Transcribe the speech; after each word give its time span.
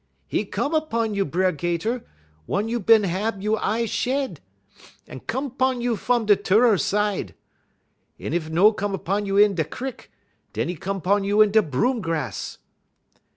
"''E 0.31 0.49
come 0.51 0.71
'pon 0.87 1.13
you, 1.13 1.23
B'er 1.23 1.51
'Gater, 1.51 2.03
wun 2.47 2.67
you 2.67 2.79
bin 2.79 3.03
hab 3.03 3.39
you' 3.43 3.55
eye 3.57 3.85
shed; 3.85 4.39
'e 5.07 5.19
come 5.27 5.51
'pon 5.51 5.79
you 5.79 5.95
fum 5.95 6.25
de 6.25 6.35
turrer 6.35 6.75
side. 6.79 7.35
Ef 8.19 8.47
'e 8.47 8.49
no 8.49 8.73
come 8.73 8.97
'pon 8.97 9.27
you 9.27 9.37
in 9.37 9.53
da' 9.53 9.63
crik, 9.63 10.09
dun 10.53 10.71
'e 10.71 10.75
come 10.75 11.01
'pon 11.01 11.23
you 11.23 11.39
in 11.41 11.51
da' 11.51 11.61
broom 11.61 12.01
grass.' 12.01 12.57